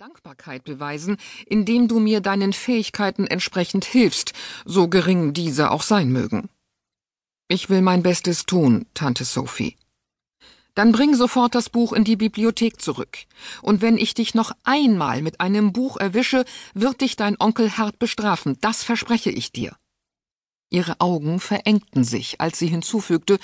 Dankbarkeit 0.00 0.64
beweisen, 0.64 1.18
indem 1.44 1.86
du 1.86 2.00
mir 2.00 2.22
deinen 2.22 2.54
Fähigkeiten 2.54 3.26
entsprechend 3.26 3.84
hilfst, 3.84 4.32
so 4.64 4.88
gering 4.88 5.34
diese 5.34 5.70
auch 5.70 5.82
sein 5.82 6.10
mögen. 6.10 6.48
Ich 7.48 7.68
will 7.68 7.82
mein 7.82 8.02
Bestes 8.02 8.46
tun, 8.46 8.86
Tante 8.94 9.26
Sophie. 9.26 9.76
Dann 10.74 10.92
bring 10.92 11.14
sofort 11.14 11.54
das 11.54 11.68
Buch 11.68 11.92
in 11.92 12.04
die 12.04 12.16
Bibliothek 12.16 12.80
zurück. 12.80 13.18
Und 13.60 13.82
wenn 13.82 13.98
ich 13.98 14.14
dich 14.14 14.34
noch 14.34 14.52
einmal 14.64 15.20
mit 15.20 15.38
einem 15.42 15.70
Buch 15.74 15.98
erwische, 15.98 16.46
wird 16.72 17.02
dich 17.02 17.16
dein 17.16 17.38
Onkel 17.38 17.76
hart 17.76 17.98
bestrafen, 17.98 18.56
das 18.62 18.82
verspreche 18.82 19.30
ich 19.30 19.52
dir. 19.52 19.76
Ihre 20.70 21.00
Augen 21.00 21.40
verengten 21.40 22.04
sich, 22.04 22.40
als 22.40 22.58
sie 22.58 22.68
hinzufügte, 22.68 23.38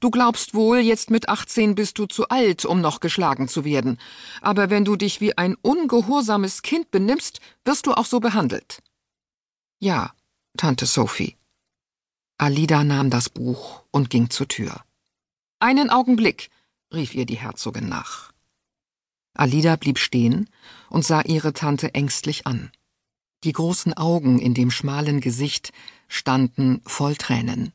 Du 0.00 0.10
glaubst 0.10 0.54
wohl, 0.54 0.78
jetzt 0.78 1.10
mit 1.10 1.28
achtzehn 1.28 1.74
bist 1.74 1.98
du 1.98 2.06
zu 2.06 2.28
alt, 2.28 2.64
um 2.64 2.80
noch 2.80 3.00
geschlagen 3.00 3.48
zu 3.48 3.64
werden. 3.64 3.98
Aber 4.40 4.70
wenn 4.70 4.84
du 4.84 4.96
dich 4.96 5.20
wie 5.20 5.36
ein 5.36 5.56
ungehorsames 5.56 6.62
Kind 6.62 6.90
benimmst, 6.90 7.40
wirst 7.64 7.86
du 7.86 7.94
auch 7.94 8.04
so 8.04 8.20
behandelt. 8.20 8.82
Ja, 9.80 10.12
Tante 10.56 10.86
Sophie. 10.86 11.36
Alida 12.36 12.84
nahm 12.84 13.10
das 13.10 13.28
Buch 13.28 13.82
und 13.90 14.10
ging 14.10 14.30
zur 14.30 14.46
Tür. 14.46 14.84
Einen 15.58 15.90
Augenblick, 15.90 16.50
rief 16.92 17.14
ihr 17.14 17.26
die 17.26 17.38
Herzogin 17.38 17.88
nach. 17.88 18.32
Alida 19.34 19.76
blieb 19.76 19.98
stehen 19.98 20.48
und 20.88 21.04
sah 21.04 21.22
ihre 21.22 21.52
Tante 21.52 21.94
ängstlich 21.94 22.46
an. 22.46 22.70
Die 23.44 23.52
großen 23.52 23.94
Augen 23.94 24.40
in 24.40 24.54
dem 24.54 24.70
schmalen 24.70 25.20
Gesicht 25.20 25.72
standen 26.08 26.80
voll 26.84 27.14
Tränen. 27.14 27.72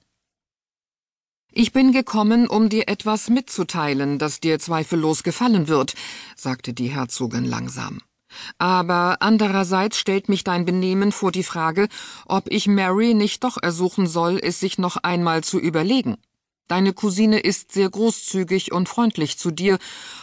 Ich 1.53 1.71
bin 1.71 1.91
gekommen, 1.91 2.47
um 2.47 2.67
dir 2.67 2.89
etwas 2.89 3.29
mitzuteilen, 3.29 4.19
das 4.19 4.39
dir 4.39 4.59
zweifellos 4.59 5.23
gefallen 5.23 5.67
wird, 5.67 5.93
sagte 6.35 6.73
die 6.73 6.89
Herzogin 6.89 7.45
langsam. 7.45 8.01
Aber 8.57 9.17
andererseits 9.21 9.97
stellt 9.97 10.27
mich 10.27 10.43
dein 10.43 10.65
Benehmen 10.65 11.11
vor 11.11 11.31
die 11.31 11.43
Frage, 11.43 11.87
ob 12.25 12.51
ich 12.51 12.67
Mary 12.67 13.13
nicht 13.13 13.43
doch 13.43 13.57
ersuchen 13.61 14.07
soll, 14.07 14.39
es 14.41 14.59
sich 14.59 14.79
noch 14.79 14.97
einmal 14.97 15.43
zu 15.43 15.59
überlegen. 15.59 16.17
Deine 16.67 16.93
Cousine 16.93 17.39
ist 17.39 17.71
sehr 17.71 17.89
großzügig 17.89 18.71
und 18.71 18.89
freundlich 18.89 19.37
zu 19.37 19.51
dir, 19.51 19.77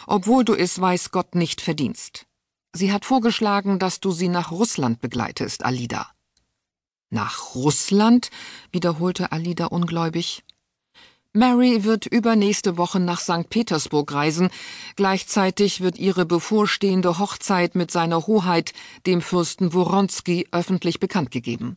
obwohl 0.06 0.44
du 0.44 0.54
es 0.54 0.80
weiß 0.80 1.12
Gott 1.12 1.34
nicht 1.34 1.60
verdienst. 1.60 2.26
Sie 2.72 2.92
hat 2.92 3.04
vorgeschlagen, 3.04 3.78
dass 3.78 4.00
du 4.00 4.12
sie 4.12 4.28
nach 4.28 4.52
Russland 4.52 5.00
begleitest, 5.00 5.64
Alida. 5.64 6.08
Nach 7.10 7.54
Russland? 7.56 8.30
wiederholte 8.70 9.32
Alida 9.32 9.66
ungläubig. 9.66 10.44
Mary 11.32 11.84
wird 11.84 12.06
übernächste 12.06 12.76
Woche 12.76 12.98
nach 12.98 13.20
St. 13.20 13.48
Petersburg 13.50 14.12
reisen. 14.12 14.50
Gleichzeitig 14.96 15.80
wird 15.80 15.98
ihre 15.98 16.26
bevorstehende 16.26 17.18
Hochzeit 17.18 17.74
mit 17.74 17.90
seiner 17.90 18.26
Hoheit, 18.26 18.72
dem 19.06 19.20
Fürsten 19.20 19.72
Woronski, 19.72 20.48
öffentlich 20.50 20.98
bekannt 20.98 21.30
gegeben. 21.30 21.76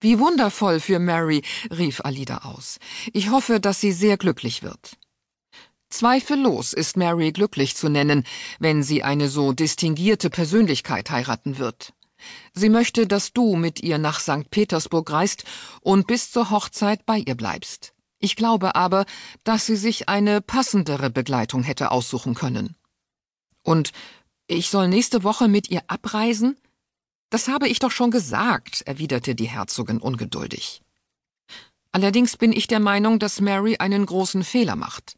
Wie 0.00 0.18
wundervoll 0.18 0.80
für 0.80 0.98
Mary, 0.98 1.42
rief 1.70 2.00
Alida 2.00 2.38
aus. 2.38 2.78
Ich 3.12 3.30
hoffe, 3.30 3.60
dass 3.60 3.80
sie 3.80 3.92
sehr 3.92 4.16
glücklich 4.16 4.62
wird. 4.62 4.96
Zweifellos 5.90 6.72
ist 6.72 6.96
Mary 6.96 7.32
glücklich 7.32 7.76
zu 7.76 7.88
nennen, 7.88 8.24
wenn 8.60 8.82
sie 8.82 9.02
eine 9.02 9.28
so 9.28 9.52
distinguierte 9.52 10.30
Persönlichkeit 10.30 11.10
heiraten 11.10 11.58
wird. 11.58 11.92
Sie 12.54 12.68
möchte, 12.68 13.06
dass 13.06 13.32
du 13.32 13.56
mit 13.56 13.82
ihr 13.82 13.98
nach 13.98 14.20
St. 14.20 14.50
Petersburg 14.50 15.10
reist 15.10 15.44
und 15.80 16.06
bis 16.06 16.30
zur 16.30 16.50
Hochzeit 16.50 17.06
bei 17.06 17.18
ihr 17.18 17.34
bleibst. 17.34 17.92
Ich 18.18 18.36
glaube 18.36 18.74
aber, 18.76 19.04
dass 19.44 19.66
sie 19.66 19.76
sich 19.76 20.08
eine 20.08 20.40
passendere 20.40 21.10
Begleitung 21.10 21.62
hätte 21.62 21.90
aussuchen 21.90 22.34
können. 22.34 22.76
Und 23.62 23.92
ich 24.46 24.68
soll 24.68 24.88
nächste 24.88 25.24
Woche 25.24 25.48
mit 25.48 25.70
ihr 25.70 25.82
abreisen? 25.88 26.56
Das 27.30 27.48
habe 27.48 27.68
ich 27.68 27.78
doch 27.78 27.90
schon 27.90 28.10
gesagt, 28.10 28.82
erwiderte 28.82 29.34
die 29.34 29.48
Herzogin 29.48 29.98
ungeduldig. 29.98 30.82
Allerdings 31.92 32.36
bin 32.36 32.52
ich 32.52 32.66
der 32.66 32.80
Meinung, 32.80 33.18
dass 33.18 33.40
Mary 33.40 33.78
einen 33.78 34.06
großen 34.06 34.44
Fehler 34.44 34.76
macht. 34.76 35.16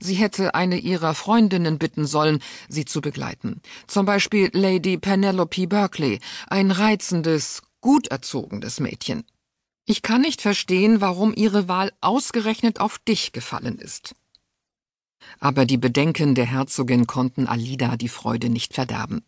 Sie 0.00 0.14
hätte 0.14 0.54
eine 0.54 0.78
ihrer 0.78 1.14
Freundinnen 1.14 1.78
bitten 1.78 2.06
sollen, 2.06 2.40
sie 2.68 2.84
zu 2.84 3.00
begleiten. 3.00 3.60
Zum 3.86 4.06
Beispiel 4.06 4.50
Lady 4.52 4.98
Penelope 4.98 5.66
Berkeley, 5.66 6.20
ein 6.48 6.70
reizendes, 6.70 7.62
gut 7.80 8.08
erzogenes 8.08 8.80
Mädchen. 8.80 9.24
Ich 9.84 10.02
kann 10.02 10.20
nicht 10.20 10.42
verstehen, 10.42 11.00
warum 11.00 11.32
Ihre 11.34 11.66
Wahl 11.66 11.92
ausgerechnet 12.02 12.78
auf 12.78 12.98
dich 12.98 13.32
gefallen 13.32 13.78
ist. 13.78 14.14
Aber 15.40 15.64
die 15.64 15.78
Bedenken 15.78 16.34
der 16.34 16.46
Herzogin 16.46 17.06
konnten 17.06 17.46
Alida 17.46 17.96
die 17.96 18.08
Freude 18.08 18.50
nicht 18.50 18.74
verderben. 18.74 19.24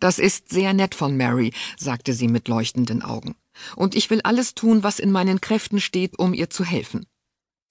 Das 0.00 0.18
ist 0.18 0.48
sehr 0.50 0.74
nett 0.74 0.94
von 0.94 1.16
Mary, 1.16 1.52
sagte 1.78 2.12
sie 2.12 2.28
mit 2.28 2.48
leuchtenden 2.48 3.02
Augen, 3.02 3.34
und 3.76 3.94
ich 3.94 4.10
will 4.10 4.20
alles 4.22 4.54
tun, 4.54 4.82
was 4.82 4.98
in 4.98 5.12
meinen 5.12 5.40
Kräften 5.40 5.80
steht, 5.80 6.18
um 6.18 6.34
ihr 6.34 6.50
zu 6.50 6.64
helfen. 6.64 7.06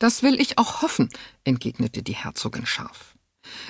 Das 0.02 0.24
will 0.24 0.42
ich 0.42 0.58
auch 0.58 0.82
hoffen, 0.82 1.10
entgegnete 1.44 2.02
die 2.02 2.16
Herzogin 2.16 2.66
scharf. 2.66 3.14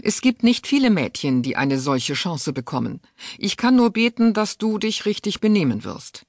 Es 0.01 0.21
gibt 0.21 0.43
nicht 0.43 0.65
viele 0.65 0.89
Mädchen, 0.89 1.43
die 1.43 1.57
eine 1.57 1.77
solche 1.77 2.13
Chance 2.13 2.53
bekommen. 2.53 3.01
Ich 3.37 3.57
kann 3.57 3.75
nur 3.75 3.89
beten, 3.89 4.33
dass 4.33 4.57
du 4.57 4.77
dich 4.77 5.05
richtig 5.05 5.41
benehmen 5.41 5.83
wirst. 5.83 6.25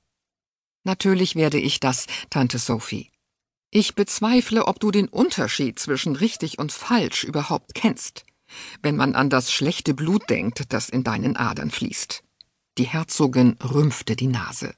Natürlich 0.83 1.37
werde 1.37 1.61
ich 1.61 1.79
das, 1.79 2.09
Tante 2.31 2.59
Sophie. 2.59 3.13
Ich 3.71 3.95
bezweifle, 3.95 4.67
ob 4.67 4.81
du 4.81 4.91
den 4.91 5.07
Unterschied 5.07 5.79
zwischen 5.79 6.17
richtig 6.17 6.59
und 6.59 6.73
falsch 6.73 7.23
überhaupt 7.23 7.73
kennst, 7.73 8.25
wenn 8.83 8.97
man 8.97 9.15
an 9.15 9.31
das 9.31 9.53
schlechte 9.53 9.95
Blut 9.95 10.29
denkt, 10.29 10.73
das 10.73 10.89
in 10.89 11.05
deinen 11.05 11.37
Adern 11.37 11.71
fließt. 11.71 12.25
Die 12.77 12.89
Herzogin 12.89 13.57
rümpfte 13.63 14.17
die 14.17 14.27
Nase. 14.27 14.75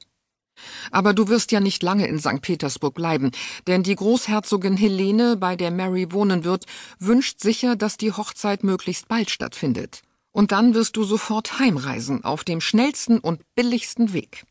Aber 0.91 1.15
du 1.15 1.28
wirst 1.28 1.53
ja 1.53 1.60
nicht 1.60 1.82
lange 1.82 2.06
in 2.06 2.19
St. 2.19 2.41
Petersburg 2.41 2.94
bleiben, 2.94 3.31
denn 3.66 3.82
die 3.82 3.94
Großherzogin 3.94 4.76
Helene, 4.76 5.37
bei 5.37 5.56
der 5.56 5.70
Mary 5.70 6.12
wohnen 6.12 6.44
wird, 6.44 6.66
wünscht 6.98 7.41
sicher, 7.41 7.76
dass 7.76 7.97
die 7.97 8.12
Hochzeit 8.12 8.64
möglichst 8.64 9.09
bald 9.09 9.31
stattfindet. 9.31 10.03
Und 10.32 10.53
dann 10.53 10.75
wirst 10.75 10.97
du 10.97 11.04
sofort 11.04 11.59
heimreisen, 11.59 12.25
auf 12.25 12.44
dem 12.44 12.60
schnellsten 12.60 13.19
und 13.19 13.41
billigsten 13.54 14.12
Weg. 14.12 14.44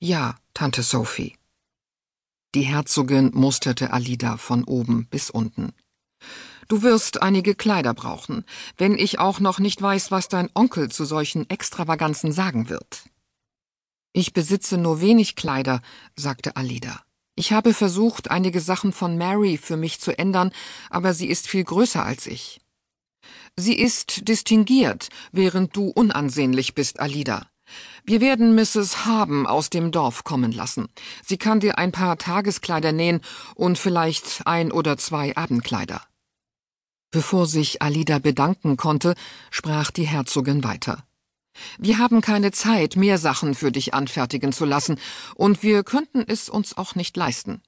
Ja, 0.00 0.36
Tante 0.54 0.82
Sophie. 0.82 1.36
Die 2.54 2.62
Herzogin 2.62 3.30
musterte 3.32 3.92
Alida 3.92 4.36
von 4.36 4.64
oben 4.64 5.06
bis 5.06 5.30
unten. 5.30 5.72
Du 6.68 6.82
wirst 6.82 7.22
einige 7.22 7.54
Kleider 7.54 7.94
brauchen, 7.94 8.44
wenn 8.76 8.98
ich 8.98 9.18
auch 9.18 9.40
noch 9.40 9.58
nicht 9.58 9.80
weiß, 9.80 10.10
was 10.10 10.28
dein 10.28 10.50
Onkel 10.54 10.90
zu 10.90 11.04
solchen 11.04 11.48
Extravaganzen 11.48 12.32
sagen 12.32 12.68
wird. 12.68 13.04
Ich 14.12 14.32
besitze 14.32 14.76
nur 14.76 15.00
wenig 15.00 15.36
Kleider, 15.36 15.80
sagte 16.16 16.56
Alida. 16.56 17.00
Ich 17.34 17.52
habe 17.52 17.72
versucht, 17.72 18.30
einige 18.30 18.60
Sachen 18.60 18.92
von 18.92 19.16
Mary 19.16 19.56
für 19.56 19.78
mich 19.78 20.00
zu 20.00 20.16
ändern, 20.18 20.52
aber 20.90 21.14
sie 21.14 21.28
ist 21.28 21.48
viel 21.48 21.64
größer 21.64 22.04
als 22.04 22.26
ich. 22.26 22.60
Sie 23.56 23.74
ist 23.78 24.28
distinguiert, 24.28 25.08
während 25.30 25.74
du 25.74 25.88
unansehnlich 25.88 26.74
bist, 26.74 27.00
Alida. 27.00 27.46
Wir 28.04 28.20
werden 28.20 28.54
Mrs. 28.54 29.06
Haben 29.06 29.46
aus 29.46 29.70
dem 29.70 29.92
Dorf 29.92 30.24
kommen 30.24 30.52
lassen. 30.52 30.88
Sie 31.24 31.38
kann 31.38 31.60
dir 31.60 31.78
ein 31.78 31.92
paar 31.92 32.18
Tageskleider 32.18 32.92
nähen 32.92 33.22
und 33.54 33.78
vielleicht 33.78 34.46
ein 34.46 34.72
oder 34.72 34.98
zwei 34.98 35.34
Abendkleider. 35.36 36.02
Bevor 37.10 37.46
sich 37.46 37.80
Alida 37.80 38.18
bedanken 38.18 38.76
konnte, 38.76 39.14
sprach 39.50 39.90
die 39.90 40.06
Herzogin 40.06 40.64
weiter. 40.64 41.04
Wir 41.78 41.98
haben 41.98 42.20
keine 42.20 42.50
Zeit, 42.52 42.96
mehr 42.96 43.18
Sachen 43.18 43.54
für 43.54 43.72
dich 43.72 43.94
anfertigen 43.94 44.52
zu 44.52 44.64
lassen, 44.64 44.98
und 45.34 45.62
wir 45.62 45.84
könnten 45.84 46.24
es 46.26 46.48
uns 46.48 46.76
auch 46.76 46.94
nicht 46.94 47.16
leisten. 47.16 47.62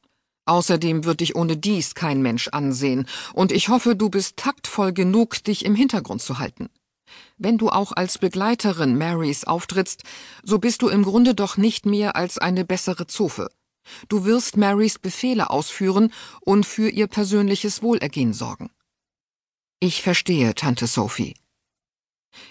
Außerdem 0.47 1.05
wird 1.05 1.21
dich 1.21 1.37
ohne 1.37 1.57
dies 1.57 1.95
kein 1.95 2.21
Mensch 2.21 2.49
ansehen, 2.49 3.07
und 3.33 3.53
ich 3.53 3.69
hoffe, 3.69 3.97
du 3.97 4.11
bist 4.11 4.37
taktvoll 4.37 4.93
genug, 4.93 5.43
dich 5.45 5.65
im 5.65 5.75
Hintergrund 5.75 6.23
zu 6.23 6.39
halten. 6.39 6.69
Wenn 7.37 7.59
du 7.59 7.69
auch 7.69 7.93
als 7.93 8.19
Begleiterin 8.19 8.99
Marys 8.99 9.45
auftrittst, 9.45 10.03
so 10.43 10.59
bist 10.59 10.83
du 10.83 10.89
im 10.89 11.03
Grunde 11.03 11.35
doch 11.35 11.57
nicht 11.57 11.87
mehr 11.87 12.17
als 12.17 12.39
eine 12.39 12.65
bessere 12.65 13.07
Zofe. 13.07 13.49
Du 14.09 14.25
wirst 14.25 14.57
Marys 14.57 14.99
Befehle 14.99 15.51
ausführen 15.51 16.13
und 16.41 16.65
für 16.65 16.89
ihr 16.89 17.07
persönliches 17.07 17.83
Wohlergehen 17.83 18.33
sorgen. 18.33 18.71
Ich 19.81 20.03
verstehe, 20.03 20.55
Tante 20.55 20.87
Sophie. 20.87 21.35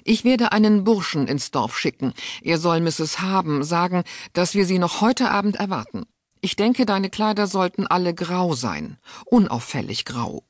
Ich 0.03 0.23
werde 0.23 0.51
einen 0.51 0.83
Burschen 0.83 1.27
ins 1.27 1.51
Dorf 1.51 1.77
schicken. 1.77 2.13
Er 2.41 2.57
soll 2.57 2.79
Mrs. 2.81 3.19
Haben 3.19 3.63
sagen, 3.63 4.03
dass 4.33 4.55
wir 4.55 4.65
sie 4.65 4.79
noch 4.79 5.01
heute 5.01 5.29
Abend 5.29 5.55
erwarten. 5.57 6.05
Ich 6.41 6.55
denke, 6.55 6.85
deine 6.85 7.09
Kleider 7.09 7.47
sollten 7.47 7.87
alle 7.87 8.13
grau 8.13 8.53
sein, 8.53 8.97
unauffällig 9.25 10.03
grau. 10.03 10.43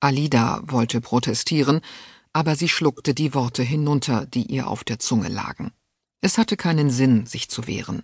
Alida 0.00 0.62
wollte 0.66 1.00
protestieren, 1.00 1.80
aber 2.32 2.56
sie 2.56 2.68
schluckte 2.68 3.14
die 3.14 3.34
Worte 3.34 3.62
hinunter, 3.62 4.26
die 4.26 4.46
ihr 4.46 4.68
auf 4.68 4.84
der 4.84 4.98
Zunge 4.98 5.28
lagen. 5.28 5.72
Es 6.20 6.38
hatte 6.38 6.56
keinen 6.56 6.90
Sinn, 6.90 7.26
sich 7.26 7.48
zu 7.48 7.66
wehren. 7.66 8.02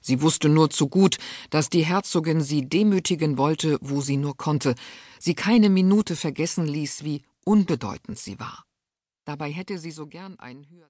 Sie 0.00 0.22
wusste 0.22 0.48
nur 0.48 0.70
zu 0.70 0.88
gut, 0.88 1.18
dass 1.50 1.68
die 1.68 1.84
Herzogin 1.84 2.40
sie 2.40 2.68
demütigen 2.68 3.36
wollte, 3.36 3.78
wo 3.80 4.00
sie 4.00 4.16
nur 4.16 4.36
konnte, 4.36 4.74
sie 5.18 5.34
keine 5.34 5.68
Minute 5.68 6.16
vergessen 6.16 6.66
ließ, 6.66 7.04
wie 7.04 7.22
unbedeutend 7.44 8.18
sie 8.18 8.38
war. 8.38 8.64
Dabei 9.24 9.52
hätte 9.52 9.78
sie 9.78 9.90
so 9.92 10.06
gern 10.06 10.38
einen 10.38 10.68
höher 10.68 10.80